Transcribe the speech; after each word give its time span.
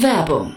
Werbung 0.00 0.56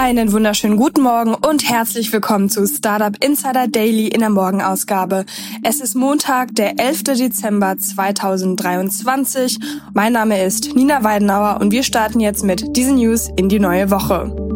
Einen 0.00 0.30
wunderschönen 0.30 0.76
guten 0.76 1.02
Morgen 1.02 1.34
und 1.34 1.68
herzlich 1.68 2.12
willkommen 2.12 2.48
zu 2.48 2.64
Startup 2.68 3.12
Insider 3.20 3.66
Daily 3.66 4.06
in 4.06 4.20
der 4.20 4.30
Morgenausgabe. 4.30 5.24
Es 5.64 5.80
ist 5.80 5.96
Montag, 5.96 6.54
der 6.54 6.78
11. 6.78 7.02
Dezember 7.02 7.76
2023. 7.76 9.58
Mein 9.94 10.12
Name 10.12 10.40
ist 10.40 10.76
Nina 10.76 11.02
Weidenauer 11.02 11.58
und 11.60 11.72
wir 11.72 11.82
starten 11.82 12.20
jetzt 12.20 12.44
mit 12.44 12.76
diesen 12.76 12.94
News 12.94 13.28
in 13.36 13.48
die 13.48 13.58
neue 13.58 13.90
Woche. 13.90 14.47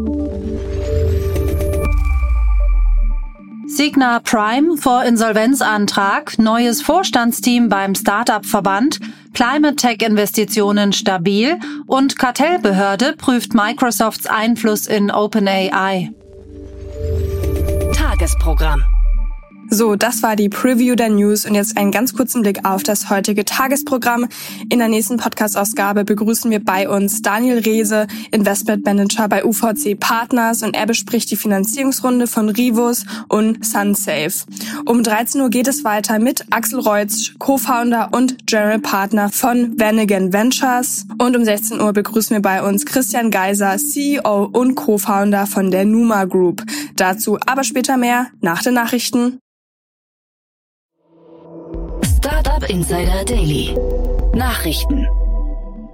Signa 3.83 4.21
Prime 4.21 4.77
vor 4.77 5.03
Insolvenzantrag, 5.03 6.39
neues 6.39 6.83
Vorstandsteam 6.83 7.69
beim 7.69 7.97
Startup-Verband, 7.97 9.01
Climate 9.35 9.75
Tech-Investitionen 9.75 10.93
stabil 10.93 11.59
und 11.89 12.17
Kartellbehörde 12.17 13.17
prüft 13.19 13.55
Microsofts 13.55 14.29
Einfluss 14.29 14.87
in 14.87 15.11
OpenAI. 15.11 16.13
Tagesprogramm. 17.93 18.85
So, 19.75 19.97
das 19.97 20.23
war 20.23 20.37
die 20.37 20.51
Preview 20.51 20.97
der 20.97 21.09
News 21.09 21.47
und 21.47 21.55
jetzt 21.55 21.79
einen 21.79 21.91
ganz 21.91 22.13
kurzen 22.13 22.43
Blick 22.43 22.67
auf 22.67 22.83
das 22.83 23.09
heutige 23.09 23.47
Tagesprogramm. 23.47 24.29
In 24.69 24.81
der 24.81 24.89
nächsten 24.89 25.17
Podcast-Ausgabe 25.17 26.05
begrüßen 26.05 26.51
wir 26.51 26.63
bei 26.63 26.91
uns 26.91 27.23
Daniel 27.23 27.61
Reese, 27.61 28.07
Investment 28.33 28.85
Manager 28.85 29.29
bei 29.29 29.47
UVC 29.47 29.99
Partners 29.99 30.63
und 30.63 30.77
er 30.77 30.85
bespricht 30.85 31.31
die 31.31 31.37
Finanzierungsrunde 31.37 32.27
von 32.27 32.51
Rivus 32.51 33.07
und 33.29 33.65
SunSafe. 33.65 34.45
Um 34.85 35.03
13 35.03 35.41
Uhr 35.41 35.49
geht 35.49 35.69
es 35.69 35.85
weiter 35.85 36.19
mit 36.19 36.45
Axel 36.51 36.81
Reutz, 36.81 37.33
Co-Founder 37.39 38.11
und 38.13 38.47
General 38.47 38.79
Partner 38.79 39.31
von 39.31 39.81
Vanagon 39.81 40.35
Ventures 40.35 41.07
und 41.17 41.35
um 41.35 41.47
16 41.47 41.81
Uhr 41.81 41.95
begrüßen 41.95 42.37
wir 42.37 42.43
bei 42.43 42.63
uns 42.63 42.85
Christian 42.85 43.31
Geiser, 43.31 43.79
CEO 43.79 44.51
und 44.53 44.75
Co-Founder 44.75 45.47
von 45.47 45.71
der 45.71 45.87
Numa 45.87 46.27
Group. 46.27 46.63
Dazu 46.97 47.39
aber 47.47 47.65
später 47.65 47.97
mehr 47.97 48.27
nach 48.43 48.63
den 48.63 48.75
Nachrichten. 48.75 49.39
Insider 52.73 53.23
Daily. 53.27 53.77
Nachrichten. 54.35 55.07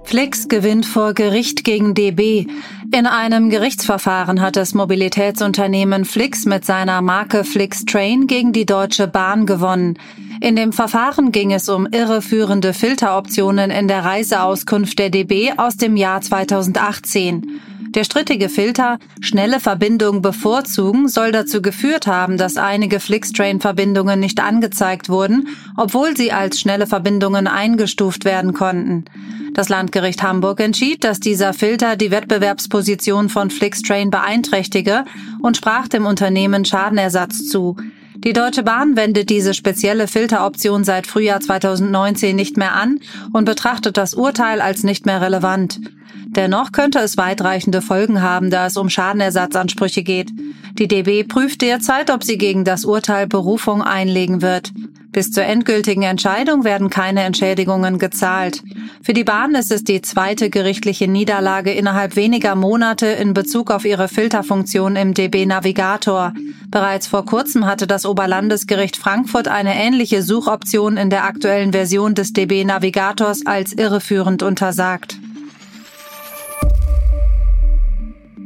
Flix 0.05 0.47
gewinnt 0.47 0.85
vor 0.85 1.13
Gericht 1.13 1.65
gegen 1.65 1.93
DB. 1.93 2.47
In 2.95 3.05
einem 3.05 3.49
Gerichtsverfahren 3.49 4.39
hat 4.39 4.55
das 4.55 4.73
Mobilitätsunternehmen 4.73 6.05
Flix 6.05 6.45
mit 6.45 6.63
seiner 6.63 7.01
Marke 7.01 7.43
Flix 7.43 7.83
Train 7.83 8.27
gegen 8.27 8.53
die 8.53 8.65
Deutsche 8.65 9.09
Bahn 9.09 9.45
gewonnen. 9.45 9.99
In 10.39 10.55
dem 10.55 10.71
Verfahren 10.71 11.33
ging 11.33 11.51
es 11.51 11.67
um 11.67 11.85
irreführende 11.85 12.73
Filteroptionen 12.73 13.71
in 13.71 13.89
der 13.89 14.05
Reiseauskunft 14.05 14.99
der 14.99 15.09
DB 15.09 15.51
aus 15.57 15.75
dem 15.75 15.97
Jahr 15.97 16.21
2018. 16.21 17.59
Der 17.95 18.03
strittige 18.03 18.49
Filter 18.49 18.99
schnelle 19.19 19.59
Verbindung 19.59 20.21
bevorzugen 20.21 21.07
soll 21.07 21.31
dazu 21.31 21.61
geführt 21.61 22.05
haben, 22.05 22.37
dass 22.37 22.57
einige 22.57 22.99
Flixtrain-Verbindungen 22.99 24.19
nicht 24.19 24.39
angezeigt 24.39 25.09
wurden, 25.09 25.47
obwohl 25.75 26.15
sie 26.15 26.31
als 26.31 26.59
schnelle 26.59 26.85
Verbindungen 26.85 27.47
eingestuft 27.47 28.25
werden 28.25 28.53
konnten. 28.53 29.05
Das 29.55 29.69
Landgericht 29.69 30.21
Hamburg 30.21 30.59
entschied, 30.59 31.03
dass 31.03 31.19
dieser 31.19 31.53
Filter 31.53 31.95
die 31.95 32.11
Wettbewerbsposition 32.11 33.27
von 33.27 33.49
Flixtrain 33.49 34.11
beeinträchtige 34.11 35.05
und 35.41 35.57
sprach 35.57 35.87
dem 35.87 36.05
Unternehmen 36.05 36.65
Schadenersatz 36.65 37.47
zu. 37.47 37.75
Die 38.17 38.33
Deutsche 38.33 38.63
Bahn 38.63 38.97
wendet 38.97 39.29
diese 39.29 39.53
spezielle 39.53 40.07
Filteroption 40.07 40.83
seit 40.83 41.07
Frühjahr 41.07 41.39
2019 41.39 42.35
nicht 42.35 42.57
mehr 42.57 42.73
an 42.73 42.99
und 43.33 43.45
betrachtet 43.45 43.97
das 43.97 44.13
Urteil 44.13 44.61
als 44.61 44.83
nicht 44.83 45.05
mehr 45.05 45.21
relevant. 45.21 45.79
Dennoch 46.31 46.71
könnte 46.71 46.99
es 46.99 47.17
weitreichende 47.17 47.81
Folgen 47.81 48.21
haben, 48.21 48.51
da 48.51 48.67
es 48.67 48.77
um 48.77 48.89
Schadenersatzansprüche 48.89 50.03
geht. 50.03 50.31
Die 50.77 50.87
DB 50.87 51.23
prüft 51.23 51.61
derzeit, 51.61 52.11
ob 52.11 52.23
sie 52.23 52.37
gegen 52.37 52.63
das 52.63 52.85
Urteil 52.85 53.27
Berufung 53.27 53.81
einlegen 53.81 54.41
wird. 54.41 54.71
Bis 55.11 55.31
zur 55.31 55.43
endgültigen 55.43 56.03
Entscheidung 56.03 56.63
werden 56.63 56.91
keine 56.91 57.23
Entschädigungen 57.23 57.97
gezahlt. 57.97 58.61
Für 59.01 59.13
die 59.13 59.23
Bahn 59.23 59.55
ist 59.55 59.71
es 59.71 59.83
die 59.83 60.01
zweite 60.01 60.51
gerichtliche 60.51 61.07
Niederlage 61.07 61.71
innerhalb 61.71 62.15
weniger 62.15 62.53
Monate 62.53 63.07
in 63.07 63.33
Bezug 63.33 63.71
auf 63.71 63.85
ihre 63.85 64.07
Filterfunktion 64.07 64.95
im 64.95 65.15
DB 65.15 65.47
Navigator. 65.47 66.33
Bereits 66.69 67.07
vor 67.07 67.25
kurzem 67.25 67.65
hatte 67.65 67.87
das 67.87 68.05
Oberlandesgericht 68.05 68.97
Frankfurt 68.97 69.47
eine 69.47 69.75
ähnliche 69.75 70.21
Suchoption 70.21 70.97
in 70.97 71.09
der 71.09 71.23
aktuellen 71.23 71.71
Version 71.71 72.13
des 72.13 72.31
DB 72.31 72.63
Navigators 72.63 73.47
als 73.47 73.73
irreführend 73.73 74.43
untersagt. 74.43 75.17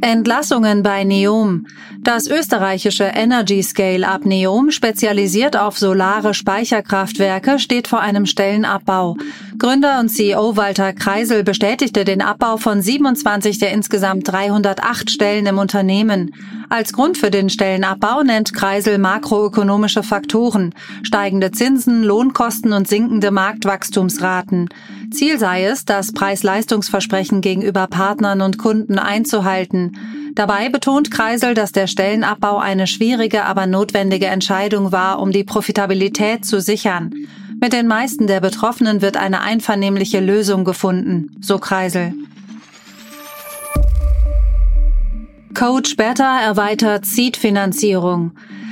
Entlassungen 0.03 0.84
bei 0.84 1.06
Neom. 1.06 1.66
Das 2.02 2.28
österreichische 2.28 3.06
Energy 3.06 3.64
Scale-Up 3.64 4.25
Neom, 4.25 4.69
spezialisiert 4.69 5.56
auf 5.56 5.80
solare 5.80 6.34
Speicherkraftwerke, 6.34 7.58
steht 7.58 7.88
vor 7.88 8.02
einem 8.02 8.25
Stellenabbau. 8.25 9.16
Gründer 9.58 10.02
und 10.02 10.09
CEO 10.09 10.58
Walter 10.58 10.92
Kreisel 10.92 11.46
bestätigte 11.46 12.03
den 12.03 12.22
Abbau 12.22 12.58
von 12.58 12.81
27 12.81 13.59
der 13.59 13.72
insgesamt 13.72 14.30
308 14.30 15.09
Stellen 15.09 15.46
im 15.46 15.58
Unternehmen. 15.58 16.36
Als 16.73 16.91
Grund 16.91 17.19
für 17.19 17.29
den 17.29 17.51
Stellenabbau 17.51 18.23
nennt 18.23 18.51
Kreisel 18.51 18.97
makroökonomische 18.97 20.01
Faktoren, 20.01 20.73
steigende 21.03 21.51
Zinsen, 21.51 22.01
Lohnkosten 22.01 22.73
und 22.73 22.88
sinkende 22.88 23.29
Marktwachstumsraten. 23.29 24.69
Ziel 25.12 25.38
sei 25.38 25.66
es, 25.66 25.85
das 25.85 26.13
Preis-Leistungsversprechen 26.13 27.41
gegenüber 27.41 27.85
Partnern 27.85 28.41
und 28.41 28.57
Kunden 28.57 28.97
einzuhalten. 28.97 30.00
Dabei 30.33 30.69
betont 30.69 31.12
Kreisel, 31.12 31.53
dass 31.53 31.73
der 31.73 31.85
Stellenabbau 31.85 32.57
eine 32.57 32.88
schwierige, 32.88 33.45
aber 33.45 33.67
notwendige 33.67 34.25
Entscheidung 34.25 34.91
war, 34.91 35.19
um 35.19 35.31
die 35.31 35.44
Profitabilität 35.44 36.44
zu 36.44 36.59
sichern. 36.59 37.13
Mit 37.62 37.73
den 37.73 37.85
meisten 37.85 38.25
der 38.25 38.39
Betroffenen 38.39 39.03
wird 39.03 39.16
eine 39.16 39.41
einvernehmliche 39.41 40.22
Lösung 40.22 40.63
gefunden, 40.63 41.35
so 41.39 41.59
Kreisel. 41.59 42.16
Coach 45.53 45.96
Better 45.97 46.40
erweitert 46.41 47.06
Seed-Finanzierung. 47.06 48.31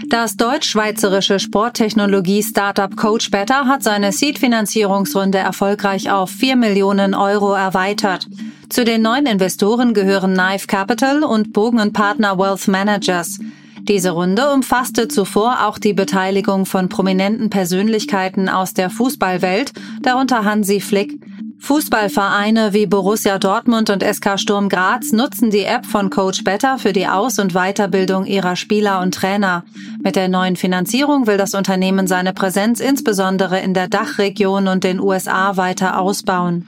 Das 0.09 0.35
deutsch-schweizerische 0.35 1.39
Sporttechnologie-Startup 1.39 2.95
Coach 2.95 3.29
Better 3.29 3.65
hat 3.67 3.83
seine 3.83 4.11
Seed-Finanzierungsrunde 4.11 5.37
erfolgreich 5.37 6.09
auf 6.09 6.31
4 6.31 6.55
Millionen 6.55 7.13
Euro 7.13 7.53
erweitert. 7.53 8.27
Zu 8.69 8.83
den 8.83 9.03
neuen 9.03 9.27
Investoren 9.27 9.93
gehören 9.93 10.33
Knife 10.33 10.67
Capital 10.67 11.23
und 11.23 11.53
Bogen 11.53 11.93
Partner 11.93 12.37
Wealth 12.37 12.67
Managers. 12.67 13.39
Diese 13.81 14.11
Runde 14.11 14.51
umfasste 14.51 15.07
zuvor 15.07 15.67
auch 15.67 15.77
die 15.77 15.93
Beteiligung 15.93 16.65
von 16.65 16.89
prominenten 16.89 17.49
Persönlichkeiten 17.49 18.49
aus 18.49 18.73
der 18.73 18.89
Fußballwelt, 18.89 19.73
darunter 20.01 20.45
Hansi 20.45 20.79
Flick, 20.79 21.19
Fußballvereine 21.61 22.73
wie 22.73 22.87
Borussia 22.87 23.37
Dortmund 23.37 23.91
und 23.91 24.03
SK 24.03 24.39
Sturm 24.39 24.67
Graz 24.67 25.11
nutzen 25.11 25.51
die 25.51 25.63
App 25.63 25.85
von 25.85 26.09
Coach 26.09 26.43
Better 26.43 26.79
für 26.79 26.91
die 26.91 27.07
Aus- 27.07 27.37
und 27.37 27.53
Weiterbildung 27.53 28.25
ihrer 28.25 28.55
Spieler 28.55 28.99
und 28.99 29.13
Trainer. 29.13 29.63
Mit 30.03 30.15
der 30.15 30.27
neuen 30.27 30.55
Finanzierung 30.55 31.27
will 31.27 31.37
das 31.37 31.53
Unternehmen 31.53 32.07
seine 32.07 32.33
Präsenz 32.33 32.79
insbesondere 32.79 33.59
in 33.59 33.75
der 33.75 33.87
Dachregion 33.87 34.67
und 34.67 34.83
den 34.83 34.99
USA 34.99 35.55
weiter 35.55 35.99
ausbauen. 35.99 36.65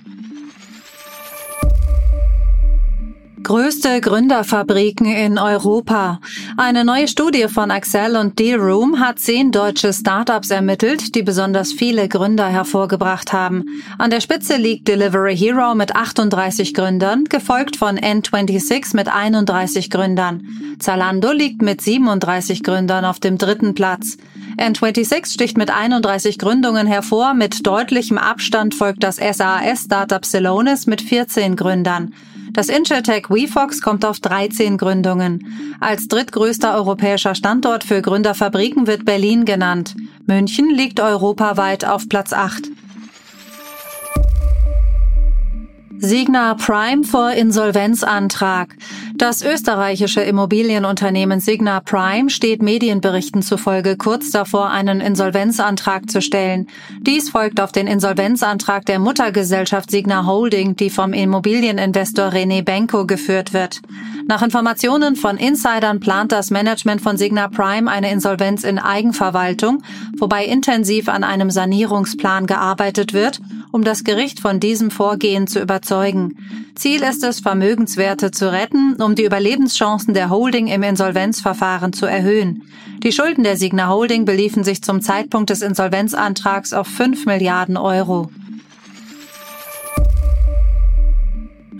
Größte 3.43 3.99
Gründerfabriken 3.99 5.05
in 5.05 5.37
Europa. 5.37 6.21
Eine 6.55 6.85
neue 6.85 7.09
Studie 7.09 7.47
von 7.49 7.71
Axel 7.71 8.15
und 8.15 8.39
Dealroom 8.39 9.01
hat 9.01 9.19
zehn 9.19 9.51
deutsche 9.51 9.91
Startups 9.91 10.49
ermittelt, 10.49 11.13
die 11.13 11.23
besonders 11.23 11.73
viele 11.73 12.07
Gründer 12.07 12.47
hervorgebracht 12.47 13.33
haben. 13.33 13.65
An 13.97 14.11
der 14.11 14.21
Spitze 14.21 14.55
liegt 14.55 14.87
Delivery 14.87 15.35
Hero 15.35 15.75
mit 15.75 15.93
38 15.93 16.73
Gründern, 16.73 17.25
gefolgt 17.25 17.75
von 17.75 17.99
N26 17.99 18.95
mit 18.95 19.09
31 19.09 19.89
Gründern. 19.89 20.47
Zalando 20.79 21.33
liegt 21.33 21.61
mit 21.61 21.81
37 21.81 22.63
Gründern 22.63 23.03
auf 23.03 23.19
dem 23.19 23.37
dritten 23.37 23.73
Platz. 23.75 24.15
N26 24.57 25.33
sticht 25.33 25.57
mit 25.57 25.69
31 25.69 26.37
Gründungen 26.37 26.87
hervor, 26.87 27.33
mit 27.33 27.67
deutlichem 27.67 28.17
Abstand 28.17 28.73
folgt 28.73 29.03
das 29.03 29.17
SAS-Startup 29.17 30.23
Celonis 30.23 30.87
mit 30.87 31.01
14 31.01 31.57
Gründern. 31.57 32.13
Das 32.53 32.69
Insurtech 32.69 33.31
WeFox 33.31 33.81
kommt 33.81 34.05
auf 34.05 34.19
13 34.19 34.77
Gründungen. 34.77 35.75
Als 35.79 36.07
drittgrößter 36.07 36.75
europäischer 36.75 37.33
Standort 37.33 37.83
für 37.83 37.99
Gründerfabriken 37.99 38.85
wird 38.85 39.05
Berlin 39.05 39.43
genannt. 39.43 39.95
München 40.27 40.69
liegt 40.69 40.99
europaweit 40.99 41.83
auf 41.83 42.07
Platz 42.07 42.31
8. 42.31 42.69
Signa 45.97 46.53
Prime 46.53 47.03
vor 47.03 47.31
Insolvenzantrag. 47.31 48.75
Das 49.15 49.43
österreichische 49.43 50.21
Immobilienunternehmen 50.21 51.39
Signa 51.39 51.81
Prime 51.81 52.31
steht 52.31 52.63
Medienberichten 52.63 53.43
zufolge 53.43 53.95
kurz 53.95 54.31
davor, 54.31 54.71
einen 54.71 55.01
Insolvenzantrag 55.01 56.09
zu 56.09 56.19
stellen. 56.19 56.67
Dies 57.01 57.29
folgt 57.29 57.61
auf 57.61 57.71
den 57.71 57.85
Insolvenzantrag 57.85 58.87
der 58.87 58.97
Muttergesellschaft 58.97 59.91
Signa 59.91 60.25
Holding, 60.25 60.75
die 60.75 60.89
vom 60.89 61.13
Immobilieninvestor 61.13 62.29
René 62.29 62.63
Benko 62.63 63.05
geführt 63.05 63.53
wird. 63.53 63.81
Nach 64.25 64.41
Informationen 64.41 65.15
von 65.15 65.37
Insidern 65.37 65.99
plant 65.99 66.31
das 66.31 66.49
Management 66.49 67.01
von 67.01 67.17
Signa 67.17 67.47
Prime 67.47 67.89
eine 67.89 68.11
Insolvenz 68.11 68.63
in 68.63 68.79
Eigenverwaltung, 68.79 69.83
wobei 70.17 70.45
intensiv 70.45 71.09
an 71.09 71.23
einem 71.23 71.49
Sanierungsplan 71.49 72.47
gearbeitet 72.47 73.13
wird 73.13 73.41
um 73.73 73.83
das 73.83 74.03
Gericht 74.03 74.39
von 74.39 74.59
diesem 74.59 74.91
Vorgehen 74.91 75.47
zu 75.47 75.59
überzeugen. 75.59 76.37
Ziel 76.75 77.01
ist 77.01 77.23
es, 77.23 77.39
Vermögenswerte 77.39 78.29
zu 78.29 78.51
retten, 78.51 79.01
um 79.01 79.15
die 79.15 79.25
Überlebenschancen 79.25 80.13
der 80.13 80.29
Holding 80.29 80.67
im 80.67 80.83
Insolvenzverfahren 80.83 81.91
zu 81.91 82.05
erhöhen. 82.05 82.61
Die 83.01 83.11
Schulden 83.11 83.43
der 83.43 83.57
Signa 83.57 83.89
Holding 83.89 84.25
beliefen 84.25 84.63
sich 84.63 84.83
zum 84.83 85.01
Zeitpunkt 85.01 85.49
des 85.49 85.63
Insolvenzantrags 85.63 86.71
auf 86.71 86.85
5 86.85 87.25
Milliarden 87.25 87.75
Euro. 87.75 88.29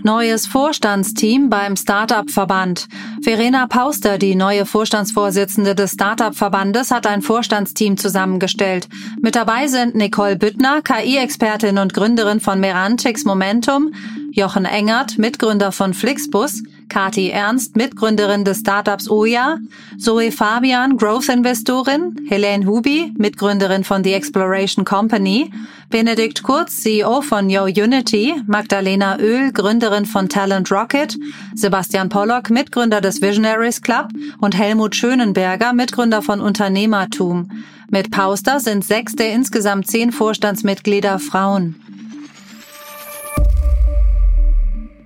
Neues 0.04 0.46
Vorstandsteam 0.46 1.48
beim 1.48 1.76
Startup-Verband. 1.76 2.88
Verena 3.22 3.66
Pauster, 3.66 4.18
die 4.18 4.34
neue 4.34 4.66
Vorstandsvorsitzende 4.66 5.74
des 5.74 5.92
Startup-Verbandes, 5.92 6.90
hat 6.90 7.06
ein 7.06 7.22
Vorstandsteam 7.22 7.96
zusammengestellt. 7.96 8.86
Mit 9.22 9.34
dabei 9.34 9.66
sind 9.66 9.94
Nicole 9.94 10.36
Büttner, 10.36 10.82
KI-Expertin 10.82 11.78
und 11.78 11.94
Gründerin 11.94 12.40
von 12.40 12.60
Merantix 12.60 13.24
Momentum, 13.24 13.94
Jochen 14.30 14.66
Engert, 14.66 15.16
Mitgründer 15.16 15.72
von 15.72 15.94
Flixbus, 15.94 16.62
Kati 16.94 17.30
Ernst, 17.30 17.74
Mitgründerin 17.74 18.44
des 18.44 18.60
Startups 18.60 19.10
Oya, 19.10 19.58
Zoe 19.98 20.30
Fabian, 20.30 20.96
Growth-Investorin, 20.96 22.14
Helene 22.28 22.66
Hubi, 22.66 23.12
Mitgründerin 23.18 23.82
von 23.82 24.04
The 24.04 24.12
Exploration 24.12 24.84
Company, 24.84 25.50
Benedikt 25.90 26.44
Kurz, 26.44 26.82
CEO 26.82 27.20
von 27.20 27.50
Yo 27.50 27.64
Unity, 27.64 28.34
Magdalena 28.46 29.18
Öl, 29.18 29.50
Gründerin 29.50 30.06
von 30.06 30.28
Talent 30.28 30.70
Rocket, 30.70 31.18
Sebastian 31.56 32.08
Pollock, 32.10 32.50
Mitgründer 32.50 33.00
des 33.00 33.20
Visionaries 33.20 33.82
Club 33.82 34.10
und 34.40 34.56
Helmut 34.56 34.94
Schönenberger, 34.94 35.72
Mitgründer 35.72 36.22
von 36.22 36.40
Unternehmertum. 36.40 37.50
Mit 37.90 38.12
Pauster 38.12 38.60
sind 38.60 38.84
sechs 38.84 39.16
der 39.16 39.32
insgesamt 39.32 39.88
zehn 39.88 40.12
Vorstandsmitglieder 40.12 41.18
Frauen. 41.18 41.74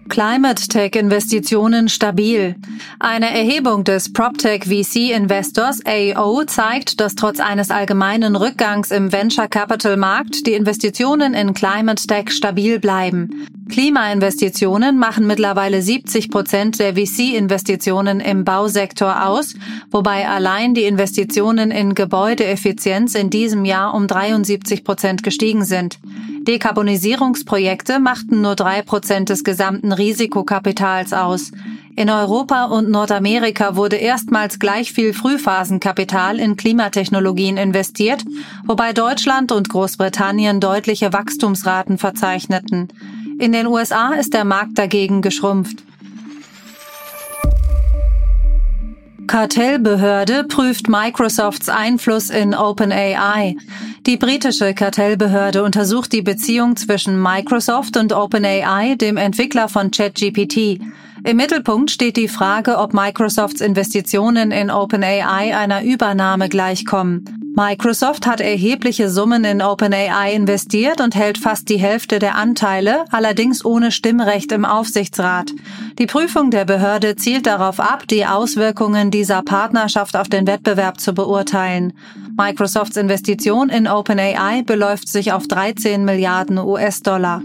Climate 0.09 0.69
Tech 0.69 0.97
Investitionen 0.97 1.89
stabil. 1.89 2.57
Eine 2.99 3.27
Erhebung 3.27 3.85
des 3.85 4.13
PropTech 4.13 4.65
VC 4.65 5.13
Investors 5.15 5.81
AO 5.85 6.45
zeigt, 6.45 7.01
dass 7.01 7.15
trotz 7.15 7.41
eines 7.41 7.71
allgemeinen 7.71 8.35
Rückgangs 8.35 8.91
im 8.91 9.13
Venture 9.13 9.49
Capital 9.49 9.97
Markt 9.97 10.47
die 10.47 10.55
Investitionen 10.55 11.35
in 11.35 11.55
Climate 11.55 12.07
Tech 12.07 12.31
stabil 12.31 12.79
bleiben. 12.79 13.47
Klimainvestitionen 13.69 14.99
machen 14.99 15.27
mittlerweile 15.27 15.83
70 15.83 16.31
Prozent 16.31 16.79
der 16.79 16.95
VC-Investitionen 16.95 18.21
im 18.21 18.45
Bausektor 18.45 19.27
aus, 19.27 19.55
wobei 19.91 20.27
allein 20.27 20.75
die 20.75 20.85
Investitionen 20.85 21.71
in 21.71 21.95
Gebäudeeffizienz 21.95 23.15
in 23.15 23.29
diesem 23.29 23.65
Jahr 23.65 23.95
um 23.95 24.07
73 24.07 24.85
Prozent 24.85 25.23
gestiegen 25.23 25.65
sind. 25.65 25.99
Dekarbonisierungsprojekte 26.49 27.99
machten 28.01 28.41
nur 28.41 28.57
drei 28.57 28.81
Prozent 28.81 29.29
des 29.29 29.45
gesamten 29.45 29.93
Risikokapitals 29.93 31.13
aus. 31.13 31.53
In 31.95 32.09
Europa 32.09 32.65
und 32.65 32.89
Nordamerika 32.89 33.77
wurde 33.77 33.97
erstmals 33.97 34.59
gleich 34.59 34.93
viel 34.93 35.13
Frühphasenkapital 35.13 36.39
in 36.41 36.57
Klimatechnologien 36.57 37.59
investiert, 37.59 38.25
wobei 38.65 38.95
Deutschland 38.95 39.53
und 39.53 39.69
Großbritannien 39.69 40.59
deutliche 40.59 41.13
Wachstumsraten 41.13 41.99
verzeichneten. 41.99 42.89
In 43.39 43.53
den 43.53 43.67
USA 43.67 44.15
ist 44.15 44.33
der 44.33 44.45
Markt 44.45 44.79
dagegen 44.79 45.21
geschrumpft. 45.21 45.85
Kartellbehörde 49.29 50.45
prüft 50.45 50.89
Microsofts 50.89 51.69
Einfluss 51.69 52.31
in 52.31 52.55
OpenAI. 52.55 53.57
Die 54.07 54.17
britische 54.17 54.73
Kartellbehörde 54.73 55.63
untersucht 55.63 56.15
die 56.15 56.23
Beziehung 56.23 56.77
zwischen 56.77 57.23
Microsoft 57.23 57.99
und 57.99 58.15
OpenAI, 58.15 58.95
dem 58.95 59.19
Entwickler 59.19 59.69
von 59.69 59.91
ChatGPT. 59.91 60.81
Im 61.25 61.37
Mittelpunkt 61.37 61.91
steht 61.91 62.17
die 62.17 62.27
Frage, 62.27 62.79
ob 62.79 62.95
Microsofts 62.95 63.61
Investitionen 63.61 64.51
in 64.51 64.71
OpenAI 64.71 65.55
einer 65.55 65.83
Übernahme 65.83 66.49
gleichkommen. 66.49 67.38
Microsoft 67.59 68.29
hat 68.29 68.41
erhebliche 68.41 69.11
Summen 69.11 69.43
in 69.43 69.63
OpenAI 69.63 70.33
investiert 70.33 71.01
und 71.01 71.17
hält 71.17 71.39
fast 71.39 71.69
die 71.69 71.77
Hälfte 71.77 72.21
der 72.21 72.37
Anteile, 72.37 73.05
allerdings 73.11 73.65
ohne 73.65 73.91
Stimmrecht 73.91 74.53
im 74.53 74.65
Aufsichtsrat. 74.65 75.51
Die 75.99 76.07
Prüfung 76.07 76.53
der 76.53 76.65
Behörde 76.65 77.17
zielt 77.17 77.49
darauf 77.49 77.81
ab, 77.81 78.07
die 78.07 78.25
Auswirkungen 78.25 79.11
dieser 79.11 79.43
Partnerschaft 79.43 80.17
auf 80.17 80.29
den 80.29 80.47
Wettbewerb 80.47 81.01
zu 81.01 81.13
beurteilen. 81.15 81.95
Microsofts 82.37 82.97
Investition 82.97 83.71
in 83.71 83.89
OpenAI 83.89 84.63
beläuft 84.63 85.09
sich 85.09 85.33
auf 85.33 85.49
13 85.49 86.05
Milliarden 86.05 86.59
US-Dollar. 86.59 87.43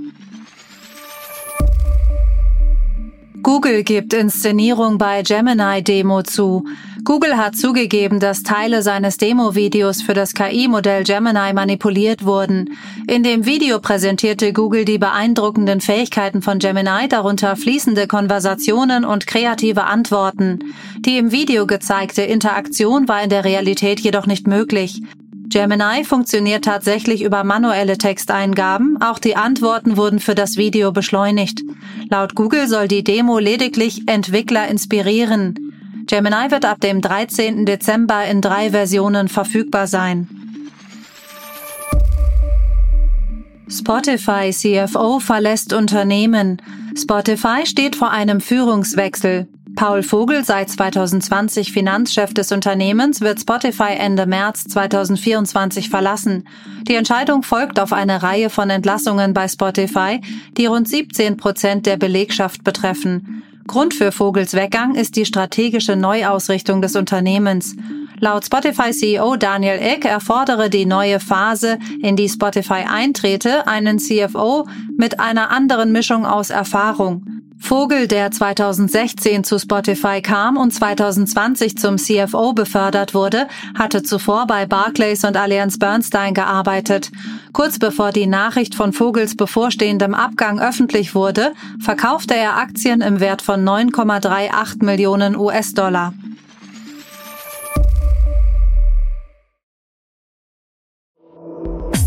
Google 3.42 3.84
gibt 3.84 4.14
Inszenierung 4.14 4.98
bei 4.98 5.24
Gemini 5.24 5.84
Demo 5.84 6.22
zu. 6.22 6.66
Google 7.06 7.36
hat 7.36 7.58
zugegeben, 7.58 8.22
dass 8.22 8.44
Teile 8.44 8.82
seines 8.82 9.18
Demo-Videos 9.18 10.02
für 10.02 10.14
das 10.14 10.34
KI-Modell 10.34 11.04
Gemini 11.04 11.52
manipuliert 11.52 12.24
wurden. 12.24 12.78
In 13.08 13.24
dem 13.24 13.46
Video 13.46 13.80
präsentierte 13.80 14.54
Google 14.54 14.86
die 14.86 15.00
beeindruckenden 15.00 15.82
Fähigkeiten 15.82 16.42
von 16.42 16.60
Gemini, 16.60 17.10
darunter 17.10 17.58
fließende 17.58 18.08
Konversationen 18.08 19.04
und 19.04 19.28
kreative 19.28 19.84
Antworten. 19.84 20.60
Die 21.00 21.18
im 21.18 21.34
Video 21.34 21.68
gezeigte 21.68 22.22
Interaktion 22.22 23.10
war 23.10 23.22
in 23.22 23.30
der 23.30 23.44
Realität 23.44 24.00
jedoch 24.00 24.26
nicht 24.26 24.48
möglich. 24.48 25.02
Gemini 25.50 26.06
funktioniert 26.06 26.64
tatsächlich 26.64 27.22
über 27.22 27.44
manuelle 27.44 27.98
Texteingaben, 27.98 29.02
auch 29.02 29.20
die 29.20 29.36
Antworten 29.36 29.98
wurden 29.98 30.20
für 30.20 30.36
das 30.36 30.56
Video 30.56 30.94
beschleunigt. 30.94 31.64
Laut 32.10 32.34
Google 32.34 32.70
soll 32.70 32.88
die 32.88 33.04
Demo 33.04 33.40
lediglich 33.40 34.04
Entwickler 34.08 34.70
inspirieren. 34.70 35.73
Gemini 36.06 36.52
wird 36.52 36.66
ab 36.66 36.80
dem 36.82 37.02
13. 37.02 37.66
Dezember 37.66 38.26
in 38.26 38.42
drei 38.42 38.72
Versionen 38.72 39.28
verfügbar 39.28 39.88
sein. 39.88 40.28
Spotify 43.70 44.52
CFO 44.52 45.20
verlässt 45.20 45.74
Unternehmen. 45.74 46.62
Spotify 46.96 47.66
steht 47.66 47.96
vor 47.96 48.12
einem 48.12 48.42
Führungswechsel. 48.42 49.48
Paul 49.76 50.04
Vogel, 50.04 50.44
seit 50.44 50.70
2020 50.70 51.74
Finanzchef 51.74 52.34
des 52.34 52.52
Unternehmens, 52.52 53.22
wird 53.22 53.40
Spotify 53.40 53.96
Ende 53.98 54.28
März 54.28 54.66
2024 54.66 55.90
verlassen. 55.90 56.48
Die 56.88 56.94
Entscheidung 56.94 57.42
folgt 57.42 57.80
auf 57.80 57.92
eine 57.92 58.22
Reihe 58.22 58.52
von 58.52 58.70
Entlassungen 58.70 59.34
bei 59.34 59.48
Spotify, 59.48 60.22
die 60.58 60.68
rund 60.68 60.88
17 60.88 61.38
Prozent 61.38 61.88
der 61.88 61.98
Belegschaft 61.98 62.64
betreffen. 62.64 63.44
Grund 63.68 63.94
für 63.94 64.12
Vogels 64.12 64.54
Weggang 64.54 64.96
ist 64.96 65.16
die 65.16 65.26
strategische 65.26 65.96
Neuausrichtung 65.96 66.82
des 66.82 66.96
Unternehmens. 66.96 67.76
Laut 68.20 68.46
Spotify-CEO 68.46 69.36
Daniel 69.38 69.80
Eck 69.80 70.06
erfordere 70.06 70.70
die 70.70 70.86
neue 70.86 71.20
Phase, 71.20 71.78
in 72.02 72.16
die 72.16 72.30
Spotify 72.30 72.86
eintrete, 72.88 73.68
einen 73.68 74.00
CFO 74.00 74.68
mit 74.98 75.20
einer 75.20 75.50
anderen 75.50 75.92
Mischung 75.92 76.26
aus 76.26 76.50
Erfahrung. 76.50 77.26
Vogel, 77.64 78.08
der 78.08 78.30
2016 78.30 79.46
zu 79.46 79.58
Spotify 79.58 80.22
kam 80.22 80.58
und 80.58 80.72
2020 80.72 81.78
zum 81.78 81.98
CFO 81.98 82.52
befördert 82.52 83.14
wurde, 83.14 83.48
hatte 83.78 84.04
zuvor 84.04 84.48
bei 84.48 84.66
Barclays 84.66 85.24
und 85.24 85.38
Allianz 85.38 85.80
Bernstein 85.80 86.34
gearbeitet. 86.34 87.10
Kurz 87.54 87.78
bevor 87.78 88.12
die 88.12 88.26
Nachricht 88.26 88.74
von 88.74 88.94
Vogels 88.94 89.38
bevorstehendem 89.38 90.16
Abgang 90.16 90.60
öffentlich 90.60 91.14
wurde, 91.14 91.54
verkaufte 91.80 92.36
er 92.36 92.58
Aktien 92.58 93.02
im 93.02 93.20
Wert 93.20 93.44
von 93.44 93.64
9,38 93.64 94.84
Millionen 94.84 95.36
US-Dollar. 95.36 96.14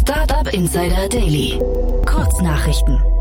Startup 0.01 0.53
Insider 0.53 1.09
Daily. 1.09 1.61
Kurznachrichten. 2.05 3.16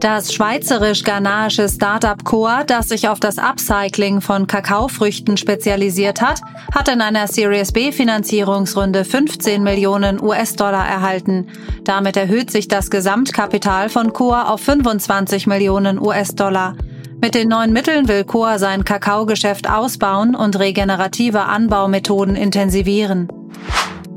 Das 0.00 0.32
schweizerisch-ghanaische 0.32 1.68
Startup 1.68 2.24
Coa, 2.24 2.64
das 2.64 2.88
sich 2.88 3.06
auf 3.06 3.20
das 3.20 3.36
Upcycling 3.36 4.22
von 4.22 4.46
Kakaofrüchten 4.46 5.36
spezialisiert 5.36 6.22
hat, 6.22 6.40
hat 6.74 6.88
in 6.88 7.02
einer 7.02 7.28
Series 7.28 7.70
B 7.70 7.92
Finanzierungsrunde 7.92 9.04
15 9.04 9.62
Millionen 9.62 10.18
US-Dollar 10.18 10.88
erhalten. 10.88 11.48
Damit 11.84 12.16
erhöht 12.16 12.50
sich 12.50 12.66
das 12.66 12.90
Gesamtkapital 12.90 13.90
von 13.90 14.14
Coa 14.14 14.44
auf 14.44 14.62
25 14.62 15.46
Millionen 15.46 16.00
US-Dollar. 16.00 16.76
Mit 17.20 17.34
den 17.34 17.48
neuen 17.48 17.74
Mitteln 17.74 18.08
will 18.08 18.24
Coa 18.24 18.58
sein 18.58 18.86
Kakaogeschäft 18.86 19.68
ausbauen 19.68 20.34
und 20.34 20.58
regenerative 20.58 21.42
Anbaumethoden 21.42 22.36
intensivieren. 22.36 23.28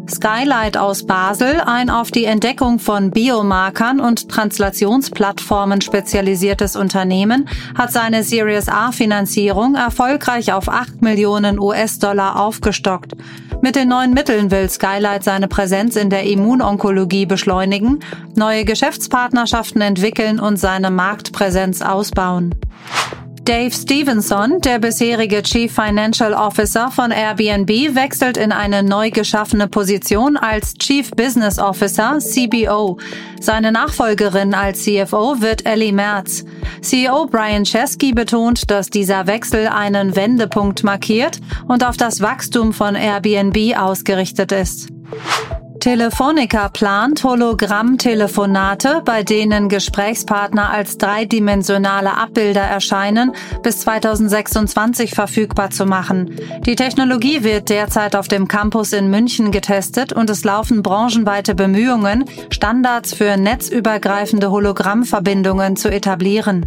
Skylight 0.10 0.78
aus 0.78 1.06
Basel, 1.06 1.62
ein 1.66 1.90
auf 1.90 2.12
die 2.12 2.26
Entdeckung 2.26 2.80
von 2.80 3.12
Biomarkern 3.12 4.00
und 4.00 4.30
Translationsplattformen 4.30 5.82
spezialisiertes 5.82 6.76
Unternehmen, 6.76 7.48
hat 7.76 7.92
seine 7.92 8.24
Series 8.24 8.68
A 8.68 8.92
Finanzierung 8.92 9.76
erfolgreich 9.76 10.52
auf 10.52 10.68
8 10.68 11.02
Millionen 11.02 11.58
US-Dollar 11.58 12.40
aufgestockt. 12.40 13.14
Mit 13.62 13.78
den 13.78 13.88
neuen 13.88 14.14
Mitteln 14.14 14.52
will 14.52 14.70
Skylight 14.70 15.24
seine 15.24 15.48
Präsenz 15.48 15.96
in 15.96 16.10
der 16.10 16.24
Immunonkologie 16.24 17.26
beschleunigen, 17.26 18.02
neue 18.36 18.66
Geschäftspartnerschaften 18.66 19.82
entwickeln 19.82 20.40
und 20.40 20.58
seine 20.58 20.92
Marktpräsenz 20.92 21.82
ausbauen. 21.82 22.54
Dave 23.46 23.72
Stevenson, 23.72 24.62
der 24.62 24.80
bisherige 24.80 25.44
Chief 25.44 25.70
Financial 25.70 26.34
Officer 26.34 26.90
von 26.90 27.12
Airbnb, 27.12 27.94
wechselt 27.94 28.38
in 28.38 28.54
eine 28.54 28.84
neu 28.84 29.12
geschaffene 29.12 29.68
Position 29.68 30.38
als 30.38 30.76
Chief 30.76 31.12
Business 31.12 31.60
Officer, 31.60 32.20
CBO. 32.20 32.98
Seine 33.42 33.74
Nachfolgerin 33.74 34.54
als 34.54 34.86
CFO 34.86 35.42
wird 35.42 35.66
Ellie 35.66 35.92
Merz. 35.92 36.46
CEO 36.82 37.26
Brian 37.26 37.66
Chesky 37.66 38.14
betont, 38.14 38.72
dass 38.72 38.88
dieser 38.90 39.28
Wechsel 39.28 39.68
einen 39.68 40.16
Wendepunkt 40.16 40.86
markiert 40.86 41.42
und 41.68 41.84
auf 41.84 41.98
das 41.98 42.22
Wachstum 42.22 42.72
von 42.72 42.96
Airbnb 42.96 43.78
ausgerichtet 43.78 44.54
ist. 44.54 44.93
Telefonica 45.84 46.70
plant 46.70 47.26
Hologramm-Telefonate, 47.26 49.02
bei 49.04 49.22
denen 49.22 49.68
Gesprächspartner 49.68 50.70
als 50.70 50.98
dreidimensionale 50.98 52.16
Abbilder 52.16 52.62
erscheinen, 52.62 53.34
bis 53.64 53.80
2026 53.80 55.14
verfügbar 55.14 55.72
zu 55.72 55.86
machen. 55.86 56.38
Die 56.66 56.78
Technologie 56.78 57.44
wird 57.44 57.68
derzeit 57.68 58.16
auf 58.16 58.30
dem 58.30 58.48
Campus 58.48 58.94
in 58.94 59.10
München 59.10 59.52
getestet 59.52 60.14
und 60.14 60.30
es 60.30 60.46
laufen 60.46 60.84
branchenweite 60.84 61.54
Bemühungen, 61.54 62.24
Standards 62.50 63.14
für 63.14 63.36
netzübergreifende 63.36 64.52
Hologrammverbindungen 64.52 65.76
zu 65.76 65.92
etablieren. 65.92 66.66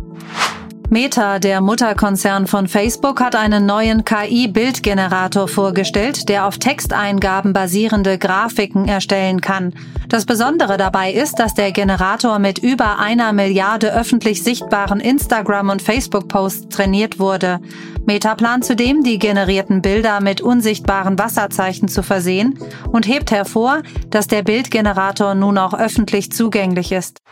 Meta, 0.89 1.41
der 1.41 1.61
Mutterkonzern 1.61 2.47
von 2.47 2.69
Facebook, 2.69 3.21
hat 3.21 3.35
einen 3.35 3.67
neuen 3.67 4.05
KI-Bildgenerator 4.05 5.49
vorgestellt, 5.49 6.29
der 6.29 6.47
auf 6.47 6.59
Texteingaben 6.59 7.53
basierende 7.53 8.19
Grafiken 8.19 8.87
erstellen 8.87 9.41
kann. 9.41 9.75
Das 10.09 10.27
Besondere 10.27 10.77
dabei 10.77 11.13
ist, 11.13 11.41
dass 11.41 11.55
der 11.55 11.73
Generator 11.73 12.39
mit 12.39 12.59
über 12.59 13.01
einer 13.01 13.33
Milliarde 13.33 13.93
öffentlich 13.93 14.45
sichtbaren 14.45 15.01
Instagram- 15.01 15.71
und 15.71 15.83
Facebook-Posts 15.83 16.69
trainiert 16.69 17.19
wurde. 17.19 17.59
Meta 18.07 18.37
plant 18.37 18.65
zudem, 18.65 19.03
die 19.03 19.19
generierten 19.19 19.83
Bilder 19.83 20.21
mit 20.21 20.41
unsichtbaren 20.41 21.19
Wasserzeichen 21.19 21.89
zu 21.89 22.05
versehen 22.05 22.61
und 22.93 23.09
hebt 23.09 23.33
hervor, 23.33 23.83
dass 24.11 24.29
der 24.29 24.45
Bildgenerator 24.45 25.35
nun 25.35 25.59
auch 25.59 25.75
öffentlich 25.75 26.31
zugänglich 26.31 26.93
ist. 26.93 27.23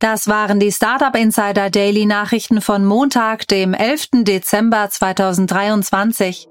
Das 0.00 0.28
waren 0.28 0.58
die 0.60 0.72
Startup 0.72 1.14
Insider 1.14 1.70
Daily 1.70 2.04
Nachrichten 2.04 2.60
von 2.60 2.84
Montag, 2.84 3.46
dem 3.48 3.74
11. 3.74 4.24
Dezember 4.24 4.90
2023. 4.90 6.48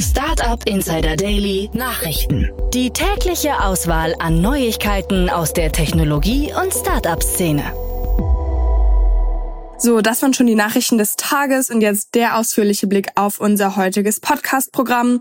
Startup 0.00 0.66
Insider 0.66 1.16
Daily 1.16 1.70
Nachrichten. 1.74 2.50
Die 2.72 2.90
tägliche 2.90 3.60
Auswahl 3.62 4.14
an 4.18 4.40
Neuigkeiten 4.40 5.28
aus 5.28 5.52
der 5.52 5.70
Technologie- 5.70 6.52
und 6.60 6.72
Startup-Szene. 6.72 7.62
So, 9.78 10.00
das 10.00 10.22
waren 10.22 10.32
schon 10.32 10.46
die 10.46 10.54
Nachrichten 10.54 10.96
des 10.96 11.16
Tages 11.16 11.68
und 11.68 11.82
jetzt 11.82 12.14
der 12.14 12.38
ausführliche 12.38 12.86
Blick 12.86 13.08
auf 13.16 13.38
unser 13.38 13.76
heutiges 13.76 14.18
Podcast-Programm. 14.20 15.20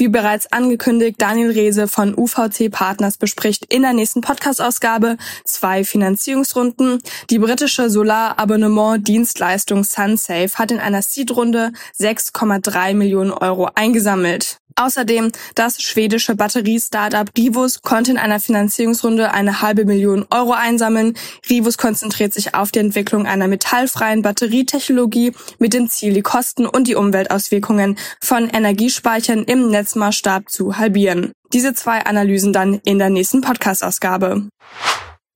Wie 0.00 0.06
bereits 0.06 0.52
angekündigt, 0.52 1.20
Daniel 1.20 1.50
Rehse 1.50 1.88
von 1.88 2.16
UVC 2.16 2.70
Partners 2.70 3.16
bespricht 3.16 3.64
in 3.64 3.82
der 3.82 3.94
nächsten 3.94 4.20
Podcast-Ausgabe 4.20 5.16
zwei 5.44 5.82
Finanzierungsrunden. 5.82 7.02
Die 7.30 7.40
britische 7.40 7.90
Solar-Abonnement-Dienstleistung 7.90 9.82
SunSafe 9.82 10.56
hat 10.56 10.70
in 10.70 10.78
einer 10.78 11.02
Seed-Runde 11.02 11.72
6,3 11.98 12.94
Millionen 12.94 13.32
Euro 13.32 13.70
eingesammelt. 13.74 14.60
Außerdem 14.76 15.32
das 15.54 15.82
schwedische 15.82 16.36
Batterie-Startup 16.36 17.28
Rivus 17.36 17.82
konnte 17.82 18.12
in 18.12 18.18
einer 18.18 18.40
Finanzierungsrunde 18.40 19.32
eine 19.32 19.60
halbe 19.60 19.84
Million 19.84 20.26
Euro 20.30 20.52
einsammeln. 20.52 21.14
Rivus 21.50 21.78
konzentriert 21.78 22.32
sich 22.32 22.54
auf 22.54 22.70
die 22.70 22.78
Entwicklung 22.78 23.26
einer 23.26 23.48
metallfreien 23.48 24.22
Batterietechnologie 24.22 25.32
mit 25.58 25.74
dem 25.74 25.88
Ziel, 25.88 26.14
die 26.14 26.22
Kosten 26.22 26.66
und 26.66 26.86
die 26.86 26.94
Umweltauswirkungen 26.94 27.98
von 28.20 28.48
Energiespeichern 28.48 29.44
im 29.44 29.68
Netzmaßstab 29.70 30.48
zu 30.48 30.78
halbieren. 30.78 31.32
Diese 31.52 31.74
zwei 31.74 32.04
Analysen 32.04 32.52
dann 32.52 32.80
in 32.84 32.98
der 32.98 33.10
nächsten 33.10 33.40
Podcast-Ausgabe. 33.40 34.48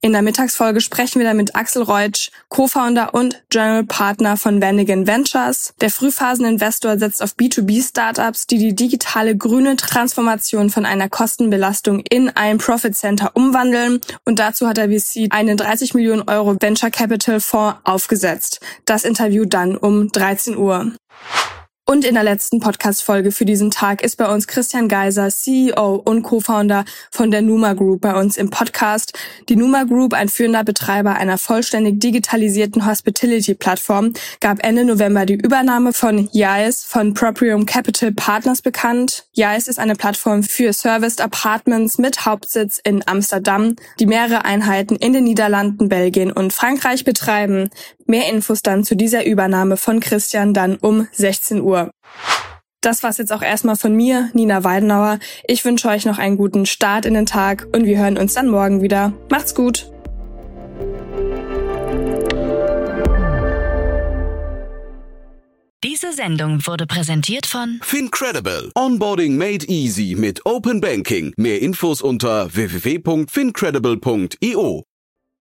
In 0.04 0.14
der 0.14 0.22
Mittagsfolge 0.22 0.80
sprechen 0.80 1.20
wir 1.20 1.28
dann 1.28 1.36
mit 1.36 1.54
Axel 1.54 1.84
Reutsch, 1.84 2.32
Co-Founder 2.48 3.14
und 3.14 3.40
General 3.50 3.84
Partner 3.84 4.36
von 4.36 4.60
Vannigan 4.60 5.06
Ventures. 5.06 5.74
Der 5.80 5.90
Frühphaseninvestor 5.90 6.98
setzt 6.98 7.22
auf 7.22 7.34
B2B-Startups, 7.36 8.48
die 8.48 8.58
die 8.58 8.74
digitale 8.74 9.36
grüne 9.36 9.76
Transformation 9.76 10.70
von 10.70 10.86
einer 10.86 11.08
Kostenbelastung 11.08 12.00
in 12.00 12.30
ein 12.30 12.58
Profit 12.58 12.96
Center 12.96 13.30
umwandeln. 13.34 14.00
Und 14.24 14.40
dazu 14.40 14.66
hat 14.66 14.76
der 14.76 14.88
VC 14.90 15.28
einen 15.30 15.56
30 15.56 15.94
Millionen 15.94 16.22
Euro 16.22 16.56
Venture 16.60 16.90
Capital 16.90 17.38
Fonds 17.38 17.78
aufgesetzt. 17.84 18.58
Das 18.86 19.04
Interview 19.04 19.44
dann 19.44 19.76
um 19.76 20.10
13 20.10 20.56
Uhr. 20.56 20.90
Und 21.84 22.04
in 22.04 22.14
der 22.14 22.22
letzten 22.22 22.60
Podcast-Folge 22.60 23.32
für 23.32 23.44
diesen 23.44 23.72
Tag 23.72 24.02
ist 24.02 24.16
bei 24.16 24.32
uns 24.32 24.46
Christian 24.46 24.86
Geiser, 24.86 25.28
CEO 25.30 25.96
und 25.96 26.22
Co-Founder 26.22 26.84
von 27.10 27.32
der 27.32 27.42
Numa 27.42 27.72
Group 27.72 28.02
bei 28.02 28.14
uns 28.14 28.36
im 28.36 28.50
Podcast. 28.50 29.18
Die 29.48 29.56
Numa 29.56 29.82
Group, 29.82 30.14
ein 30.14 30.28
führender 30.28 30.62
Betreiber 30.62 31.14
einer 31.14 31.38
vollständig 31.38 31.98
digitalisierten 31.98 32.86
Hospitality-Plattform, 32.86 34.12
gab 34.40 34.64
Ende 34.64 34.84
November 34.84 35.26
die 35.26 35.34
Übernahme 35.34 35.92
von 35.92 36.28
Yais 36.32 36.84
von 36.84 37.14
Proprium 37.14 37.66
Capital 37.66 38.12
Partners 38.12 38.62
bekannt. 38.62 39.24
Yais 39.32 39.66
ist 39.66 39.80
eine 39.80 39.96
Plattform 39.96 40.44
für 40.44 40.72
Serviced 40.72 41.20
Apartments 41.20 41.98
mit 41.98 42.24
Hauptsitz 42.24 42.80
in 42.84 43.02
Amsterdam, 43.08 43.74
die 43.98 44.06
mehrere 44.06 44.44
Einheiten 44.44 44.94
in 44.94 45.14
den 45.14 45.24
Niederlanden, 45.24 45.88
Belgien 45.88 46.30
und 46.30 46.52
Frankreich 46.52 47.04
betreiben. 47.04 47.70
Mehr 48.12 48.28
Infos 48.28 48.60
dann 48.60 48.84
zu 48.84 48.94
dieser 48.94 49.24
Übernahme 49.24 49.78
von 49.78 49.98
Christian 49.98 50.52
dann 50.52 50.76
um 50.76 51.08
16 51.12 51.62
Uhr. 51.62 51.90
Das 52.82 53.02
war's 53.02 53.16
jetzt 53.16 53.32
auch 53.32 53.40
erstmal 53.40 53.76
von 53.76 53.96
mir, 53.96 54.28
Nina 54.34 54.64
Weidenauer. 54.64 55.18
Ich 55.48 55.64
wünsche 55.64 55.88
euch 55.88 56.04
noch 56.04 56.18
einen 56.18 56.36
guten 56.36 56.66
Start 56.66 57.06
in 57.06 57.14
den 57.14 57.24
Tag 57.24 57.66
und 57.72 57.86
wir 57.86 57.96
hören 57.96 58.18
uns 58.18 58.34
dann 58.34 58.50
morgen 58.50 58.82
wieder. 58.82 59.14
Macht's 59.30 59.54
gut! 59.54 59.90
Diese 65.82 66.12
Sendung 66.12 66.66
wurde 66.66 66.86
präsentiert 66.86 67.46
von 67.46 67.80
Fincredible. 67.82 68.72
Onboarding 68.74 69.38
made 69.38 69.66
easy 69.68 70.14
mit 70.18 70.44
Open 70.44 70.82
Banking. 70.82 71.32
Mehr 71.38 71.62
Infos 71.62 72.02
unter 72.02 72.54
www.fincredible.io. 72.54 74.84